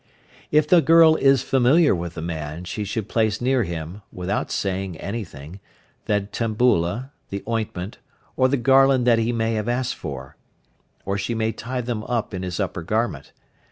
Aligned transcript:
If 0.49 0.67
the 0.67 0.81
girl 0.81 1.15
is 1.17 1.43
familiar 1.43 1.93
with 1.93 2.15
the 2.15 2.23
man, 2.23 2.63
she 2.63 2.83
should 2.85 3.07
place 3.07 3.39
near 3.39 3.61
him, 3.61 4.01
without 4.11 4.49
saying 4.49 4.97
anything, 4.97 5.59
the 6.05 6.21
tambula, 6.21 7.11
the 7.29 7.43
ointment, 7.47 7.99
or 8.35 8.47
the 8.47 8.57
garland 8.57 9.05
that 9.05 9.19
he 9.19 9.31
may 9.31 9.53
have 9.53 9.69
asked 9.69 9.93
for, 9.93 10.37
or 11.05 11.19
she 11.19 11.35
may 11.35 11.51
tie 11.51 11.81
them 11.81 12.03
up 12.05 12.33
in 12.33 12.41
his 12.41 12.59
upper 12.59 12.81
garment. 12.81 13.31